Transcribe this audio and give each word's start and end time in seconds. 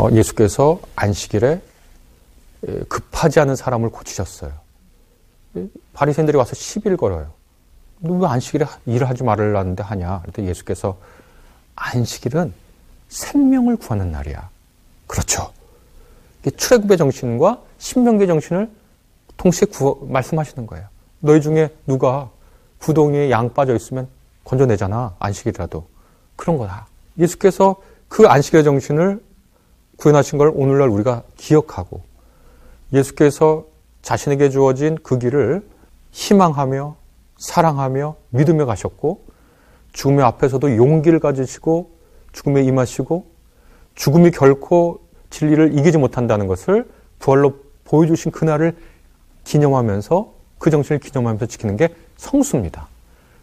어, 0.00 0.10
예수께서 0.12 0.80
안식일에 0.96 1.60
급하지 2.88 3.38
않은 3.40 3.54
사람을 3.54 3.90
고치셨어요. 3.90 4.50
바리새인들이 5.92 6.38
와서 6.38 6.54
시비를 6.54 6.96
걸어요. 6.96 7.32
너 7.98 8.14
왜 8.14 8.26
안식일에 8.28 8.64
일을 8.86 9.06
하지 9.10 9.22
말라는데 9.24 9.82
하냐? 9.82 10.20
그랬더니 10.22 10.48
예수께서 10.48 10.96
안식일은 11.76 12.54
생명을 13.10 13.76
구하는 13.76 14.10
날이야. 14.10 14.48
그렇죠. 15.06 15.52
출애굽의 16.56 16.96
정신과 16.96 17.60
신명계 17.78 18.26
정신을 18.26 18.70
동시에 19.36 19.66
구워, 19.70 20.06
말씀하시는 20.08 20.66
거예요. 20.66 20.86
너희 21.18 21.42
중에 21.42 21.68
누가 21.86 22.30
구덩이에 22.78 23.30
양 23.30 23.52
빠져 23.52 23.76
있으면 23.76 24.08
건져내잖아. 24.44 25.16
안식일이라도. 25.18 25.86
그런 26.36 26.56
거다. 26.56 26.86
예수께서 27.18 27.76
그 28.08 28.26
안식의 28.26 28.64
정신을 28.64 29.22
구현하신 30.00 30.38
걸 30.38 30.50
오늘날 30.54 30.88
우리가 30.88 31.22
기억하고 31.36 32.02
예수께서 32.92 33.66
자신에게 34.02 34.48
주어진 34.48 34.96
그 35.02 35.18
길을 35.18 35.62
희망하며 36.10 36.96
사랑하며 37.36 38.16
믿으며 38.30 38.66
가셨고 38.66 39.24
죽음의 39.92 40.24
앞에서도 40.24 40.76
용기를 40.76 41.20
가지시고 41.20 41.90
죽음에 42.32 42.62
임하시고 42.62 43.26
죽음이 43.94 44.30
결코 44.30 45.00
진리를 45.28 45.78
이기지 45.78 45.98
못한다는 45.98 46.46
것을 46.46 46.88
부활로 47.18 47.60
보여주신 47.84 48.32
그날을 48.32 48.76
기념하면서 49.44 50.32
그 50.58 50.70
정신을 50.70 51.00
기념하면서 51.00 51.46
지키는 51.46 51.76
게 51.76 51.94
성수입니다. 52.16 52.88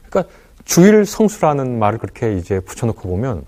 그러니까 0.10 0.34
주일 0.66 1.05
성수라는 1.05 1.78
말을 1.80 2.00
그렇게 2.00 2.36
이제 2.38 2.60
붙여놓고 2.60 3.08
보면 3.08 3.46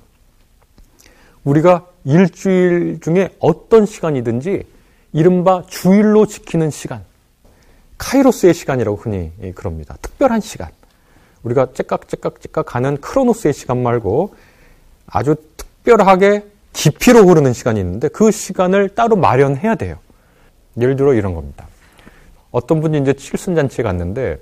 우리가 1.44 1.86
일주일 2.04 3.00
중에 3.02 3.30
어떤 3.40 3.86
시간이든지 3.86 4.64
이른바 5.14 5.64
주일로 5.68 6.26
지키는 6.26 6.70
시간, 6.70 7.04
카이로스의 7.98 8.54
시간이라고 8.54 8.98
흔히 8.98 9.32
그럽니다. 9.56 9.96
특별한 10.02 10.42
시간. 10.42 10.70
우리가 11.44 11.74
째깍째깍째깍 11.74 12.66
가는 12.66 12.98
크로노스의 12.98 13.54
시간 13.54 13.82
말고 13.82 14.36
아주 15.08 15.36
특별하게 15.58 16.46
깊이로 16.74 17.26
흐르는 17.26 17.54
시간이 17.54 17.80
있는데 17.80 18.10
그 18.10 18.32
시간을 18.32 18.90
따로 18.90 19.16
마련해야 19.16 19.76
돼요. 19.76 19.98
예를 20.80 20.96
들어 20.96 21.14
이런 21.14 21.34
겁니다. 21.34 21.68
어떤 22.52 22.82
분이 22.82 23.00
이제 23.00 23.14
칠순잔치에 23.14 23.84
갔는데 23.84 24.40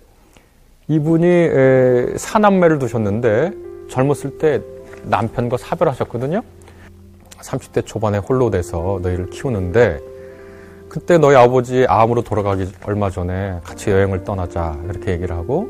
이분이 0.88 2.18
사남매를 2.18 2.80
두셨는데 2.80 3.52
젊었을 3.90 4.38
때 4.38 4.62
남편과 5.04 5.58
사별하셨거든요. 5.58 6.42
30대 7.42 7.86
초반에 7.86 8.18
홀로 8.18 8.50
돼서 8.50 9.00
너희를 9.02 9.30
키우는데 9.30 10.00
그때 10.90 11.18
너희 11.18 11.36
아버지 11.36 11.86
암으로 11.88 12.22
돌아가기 12.24 12.72
얼마 12.86 13.10
전에 13.10 13.60
같이 13.64 13.90
여행을 13.92 14.24
떠나자 14.24 14.78
이렇게 14.90 15.12
얘기를 15.12 15.36
하고 15.36 15.68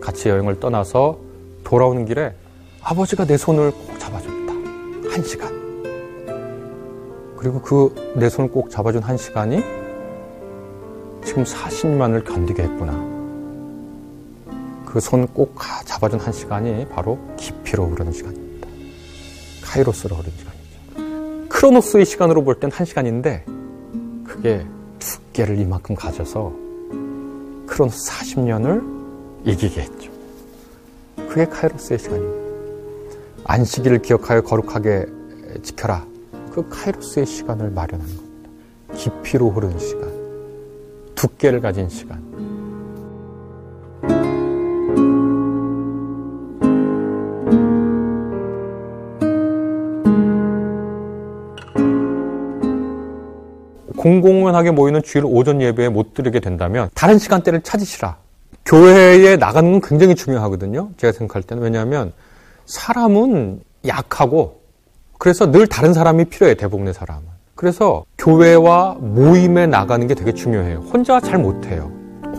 같이 0.00 0.28
여행을 0.28 0.60
떠나서 0.60 1.18
돌아오는 1.64 2.04
길에 2.04 2.34
아버지가 2.82 3.24
내 3.24 3.36
손을 3.36 3.70
꼭 3.70 3.98
잡아줬다. 3.98 4.52
한 5.10 5.22
시간. 5.24 5.58
그리고 7.36 7.60
그 7.62 7.94
내 8.16 8.28
손을 8.28 8.50
꼭 8.50 8.68
잡아준 8.70 9.02
한 9.02 9.16
시간이 9.16 9.62
지금 11.24 11.44
40년을 11.44 12.24
견디게 12.24 12.62
했구나. 12.62 12.92
그 14.86 14.98
손 15.00 15.26
꼭 15.28 15.54
잡아준 15.84 16.18
한 16.18 16.32
시간이 16.32 16.86
바로 16.88 17.18
깊이로 17.36 17.86
흐르는 17.88 18.10
시간입니다. 18.12 18.66
카이로스로 19.62 20.16
흐르는 20.16 20.32
시간이죠. 20.38 20.57
크로노스의 21.58 22.04
시간으로 22.04 22.44
볼땐한 22.44 22.86
시간인데 22.86 23.44
그게 24.24 24.64
두께를 25.00 25.58
이만큼 25.58 25.96
가져서 25.96 26.52
크로노스 27.66 28.12
40년을 28.12 28.80
이기게 29.44 29.80
했죠. 29.80 30.12
그게 31.16 31.44
카이로스의 31.46 31.98
시간입니다. 31.98 33.12
안식일을 33.42 34.02
기억하여 34.02 34.42
거룩하게 34.42 35.06
지켜라. 35.64 36.06
그 36.52 36.68
카이로스의 36.68 37.26
시간을 37.26 37.72
마련하는 37.72 38.16
겁니다. 38.16 38.50
깊이로 38.94 39.50
흐르는 39.50 39.80
시간. 39.80 40.12
두께를 41.16 41.60
가진 41.60 41.88
시간. 41.88 42.27
공공연하게 53.98 54.70
모이는 54.70 55.02
주일 55.02 55.24
오전 55.26 55.60
예배에 55.60 55.90
못 55.90 56.14
드리게 56.14 56.40
된다면 56.40 56.88
다른 56.94 57.18
시간대를 57.18 57.60
찾으시라. 57.60 58.16
교회에 58.64 59.36
나가는 59.36 59.70
건 59.72 59.80
굉장히 59.80 60.14
중요하거든요. 60.14 60.90
제가 60.96 61.12
생각할 61.12 61.42
때는. 61.42 61.62
왜냐하면 61.62 62.12
사람은 62.66 63.60
약하고 63.86 64.60
그래서 65.18 65.50
늘 65.50 65.66
다른 65.66 65.92
사람이 65.92 66.26
필요해, 66.26 66.54
대부분의 66.54 66.94
사람은. 66.94 67.24
그래서 67.54 68.04
교회와 68.18 68.98
모임에 69.00 69.66
나가는 69.66 70.06
게 70.06 70.14
되게 70.14 70.32
중요해요. 70.32 70.78
혼자 70.92 71.20
잘 71.20 71.38
못해요. 71.38 71.90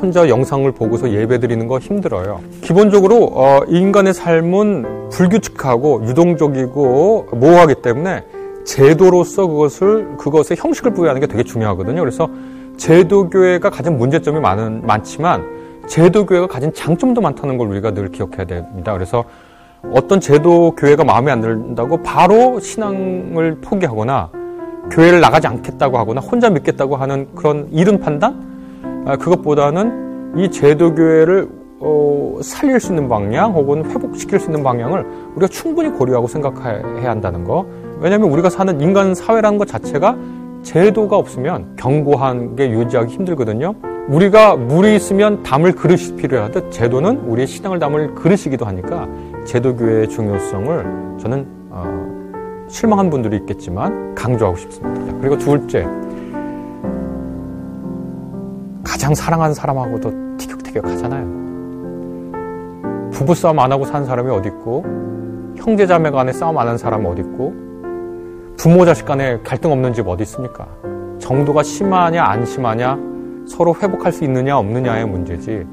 혼자 0.01 0.29
영상을 0.29 0.71
보고서 0.71 1.11
예배 1.11 1.39
드리는 1.39 1.67
거 1.67 1.77
힘들어요. 1.77 2.39
기본적으로 2.61 3.25
어, 3.33 3.59
인간의 3.67 4.13
삶은 4.13 5.09
불규칙하고 5.09 6.05
유동적이고 6.07 7.29
모호하기 7.33 7.75
때문에 7.81 8.23
제도로서 8.69 9.47
그것을 9.47 10.15
그것에 10.17 10.55
형식을 10.55 10.93
부여하는 10.93 11.19
게 11.21 11.25
되게 11.25 11.41
중요하거든요. 11.41 12.01
그래서 12.01 12.29
제도교회가 12.77 13.71
가진 13.71 13.97
문제점이 13.97 14.39
많은 14.39 14.85
많지만 14.85 15.43
제도교회가 15.87 16.45
가진 16.45 16.71
장점도 16.71 17.19
많다는 17.19 17.57
걸 17.57 17.67
우리가 17.67 17.91
늘 17.91 18.09
기억해야 18.09 18.45
됩니다. 18.45 18.93
그래서 18.93 19.23
어떤 19.91 20.19
제도 20.19 20.75
교회가 20.75 21.03
마음에 21.03 21.31
안 21.31 21.41
든다고 21.41 22.03
바로 22.03 22.59
신앙을 22.59 23.57
포기하거나 23.59 24.29
교회를 24.91 25.19
나가지 25.19 25.47
않겠다고 25.47 25.97
하거나 25.97 26.21
혼자 26.21 26.51
믿겠다고 26.51 26.95
하는 26.95 27.27
그런 27.33 27.67
이른 27.71 27.99
판단 27.99 29.03
아, 29.07 29.17
그것보다는 29.17 30.35
이 30.37 30.51
제도 30.51 30.93
교회를 30.93 31.49
어, 31.79 32.37
살릴 32.43 32.79
수 32.79 32.91
있는 32.91 33.09
방향 33.09 33.53
혹은 33.53 33.89
회복시킬 33.89 34.39
수 34.39 34.47
있는 34.47 34.61
방향을 34.63 35.05
우리가 35.31 35.47
충분히 35.47 35.89
고려하고 35.89 36.27
생각해야 36.27 37.09
한다는 37.09 37.43
거. 37.45 37.65
왜냐하면 37.99 38.29
우리가 38.29 38.49
사는 38.49 38.79
인간 38.81 39.13
사회라는 39.13 39.57
것 39.57 39.67
자체가 39.67 40.15
제도가 40.63 41.17
없으면 41.17 41.75
견고한 41.75 42.55
게 42.55 42.69
유지하기 42.71 43.13
힘들거든요. 43.13 43.75
우리가 44.09 44.55
물이 44.55 44.95
있으면 44.95 45.43
담을 45.43 45.73
그릇이 45.73 46.15
필요하듯 46.15 46.71
제도는 46.71 47.19
우리의 47.27 47.47
신앙을 47.47 47.79
담을 47.79 48.15
그릇이기도 48.15 48.65
하니까 48.65 49.07
제도교회의 49.45 50.09
중요성을 50.09 51.17
저는 51.19 51.45
어, 51.69 52.65
실망한 52.67 53.09
분들이 53.09 53.37
있겠지만 53.37 54.15
강조하고 54.15 54.57
싶습니다. 54.57 55.15
그리고 55.19 55.37
둘째, 55.37 55.85
가장 58.83 59.13
사랑하는 59.13 59.53
사람하고도 59.53 60.37
티격태격 60.37 60.85
하잖아요. 60.85 61.39
부부싸움 63.11 63.59
안 63.59 63.71
하고 63.71 63.85
사는 63.85 64.05
사람이 64.05 64.31
어디 64.31 64.49
있고 64.49 64.83
형제자매 65.57 66.09
간에 66.09 66.31
싸움 66.31 66.57
안 66.57 66.67
하는 66.67 66.77
사람은 66.77 67.05
어디 67.11 67.21
있고 67.21 67.68
부모 68.59 68.85
자식 68.85 69.05
간에 69.05 69.39
갈등 69.41 69.71
없는 69.71 69.93
집 69.93 70.05
어디 70.05 70.23
있습니까? 70.23 70.67
정도가 71.17 71.63
심하냐 71.63 72.21
안 72.21 72.45
심하냐 72.45 72.99
서로 73.47 73.73
회복할 73.73 74.11
수 74.11 74.25
있느냐 74.25 74.57
없느냐의 74.57 75.07
문제지 75.07 75.65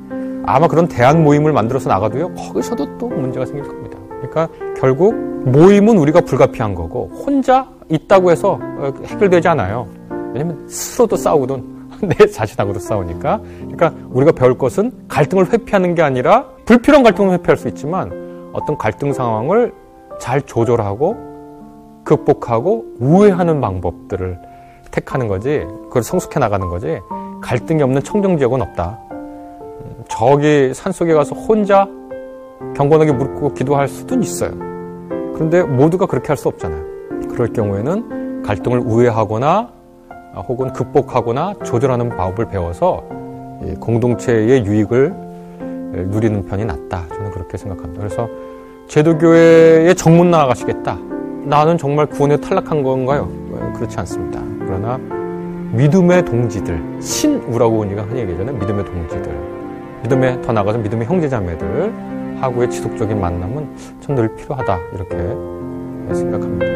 아마 0.46 0.68
그런 0.68 0.86
대안 0.86 1.24
모임을 1.24 1.52
만들어서 1.52 1.88
나가도요 1.88 2.32
거기서도 2.34 2.96
또 2.96 3.08
문제가 3.08 3.44
생길 3.44 3.66
겁니다. 3.66 3.98
그러니까 4.08 4.48
결국 4.78 5.16
모임은 5.16 5.98
우리가 5.98 6.20
불가피한 6.20 6.76
거고 6.76 7.08
혼자 7.08 7.68
있다고 7.88 8.30
해서 8.30 8.60
해결되지 9.04 9.48
않아요. 9.48 9.88
왜냐면 10.32 10.68
스스로도 10.68 11.16
싸우거든. 11.16 11.76
내 12.02 12.26
자신하고도 12.26 12.78
싸우니까. 12.78 13.40
그러니까 13.62 13.92
우리가 14.10 14.30
배울 14.30 14.56
것은 14.56 14.92
갈등을 15.08 15.52
회피하는 15.52 15.96
게 15.96 16.02
아니라 16.02 16.46
불필요한 16.66 17.02
갈등을 17.02 17.32
회피할 17.34 17.56
수 17.56 17.66
있지만 17.68 18.50
어떤 18.52 18.78
갈등 18.78 19.12
상황을 19.12 19.72
잘 20.20 20.40
조절하고 20.42 21.35
극복하고 22.06 22.86
우회하는 22.98 23.60
방법들을 23.60 24.38
택하는 24.90 25.28
거지. 25.28 25.66
그걸 25.84 26.02
성숙해 26.02 26.40
나가는 26.40 26.66
거지. 26.68 27.00
갈등이 27.42 27.82
없는 27.82 28.02
청정 28.02 28.38
지역은 28.38 28.62
없다. 28.62 28.98
저기 30.08 30.72
산속에 30.72 31.12
가서 31.12 31.34
혼자 31.34 31.86
경건하게 32.74 33.12
꿇고 33.12 33.52
기도할 33.52 33.88
수도 33.88 34.18
있어요. 34.18 34.52
그런데 35.34 35.62
모두가 35.62 36.06
그렇게 36.06 36.28
할 36.28 36.36
수 36.36 36.48
없잖아요. 36.48 36.82
그럴 37.28 37.52
경우에는 37.52 38.42
갈등을 38.42 38.78
우회하거나 38.78 39.68
혹은 40.48 40.72
극복하거나 40.72 41.54
조절하는 41.64 42.08
방법을 42.10 42.48
배워서 42.48 43.02
공동체의 43.80 44.64
유익을 44.64 45.14
누리는 46.08 46.46
편이 46.46 46.64
낫다. 46.64 47.08
저는 47.08 47.30
그렇게 47.32 47.58
생각합니다. 47.58 48.00
그래서 48.00 48.28
제도교회에 48.88 49.92
정문 49.94 50.30
나가시겠다. 50.30 50.98
나는 51.46 51.78
정말 51.78 52.06
구원에 52.06 52.36
탈락한 52.36 52.82
건가요? 52.82 53.28
그렇지 53.76 53.96
않습니다. 54.00 54.40
그러나 54.58 54.98
믿음의 55.72 56.24
동지들, 56.24 56.82
신우라고 57.00 57.80
우리가 57.80 58.02
흔히 58.02 58.20
얘기하잖아요. 58.20 58.56
믿음의 58.56 58.84
동지들. 58.84 59.56
믿음의, 60.02 60.42
더 60.42 60.52
나아가서 60.52 60.78
믿음의 60.78 61.06
형제자매들 61.06 61.92
하고의 62.40 62.70
지속적인 62.70 63.20
만남은 63.20 63.76
전 64.00 64.16
늘 64.16 64.34
필요하다. 64.34 64.78
이렇게 64.94 65.16
생각합니다. 66.14 66.66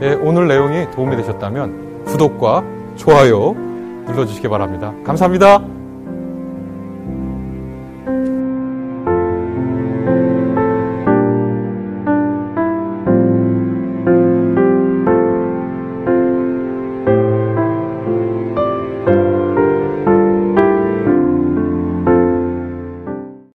네, 0.00 0.14
오늘 0.14 0.48
내용이 0.48 0.90
도움이 0.90 1.16
되셨다면 1.16 2.04
구독과 2.04 2.64
좋아요 2.96 3.54
눌러주시기 4.06 4.48
바랍니다. 4.48 4.92
감사합니다. 5.04 5.62